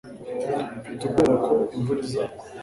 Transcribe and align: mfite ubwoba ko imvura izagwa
mfite 0.79 1.01
ubwoba 1.05 1.35
ko 1.45 1.53
imvura 1.75 1.99
izagwa 2.05 2.43